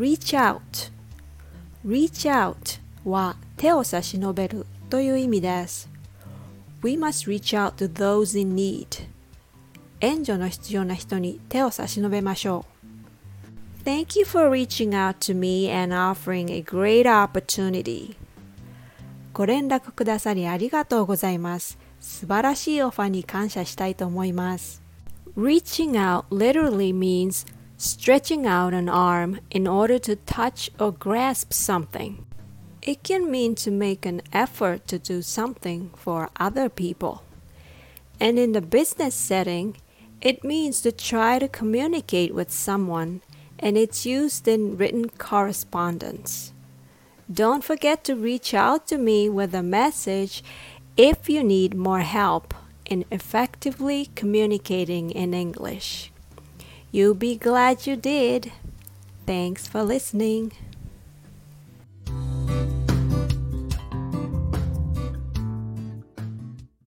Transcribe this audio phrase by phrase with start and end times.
[0.00, 0.90] reach out
[1.84, 5.90] reach out は手を差し伸べるという意味です。
[6.82, 9.06] We must reach out to those in need
[10.00, 12.64] 援助の必要な人に手を差し伸べましょ
[13.84, 13.84] う。
[13.84, 18.16] Thank you for reaching out to me and offering a great opportunity.
[19.34, 21.78] ご連絡くださりありがとうございます。
[22.00, 24.82] 素晴らしいオファーに感謝したいと思います。
[25.36, 27.46] Reaching out literally means
[27.80, 32.26] stretching out an arm in order to touch or grasp something.
[32.82, 37.22] It can mean to make an effort to do something for other people.
[38.20, 39.78] And in the business setting,
[40.20, 43.22] it means to try to communicate with someone,
[43.58, 46.52] and it's used in written correspondence.
[47.32, 50.44] Don't forget to reach out to me with a message
[50.98, 52.52] if you need more help
[52.84, 56.12] in effectively communicating in English.
[56.92, 58.52] You'll be glad you did.
[59.26, 60.52] Thanks for listening.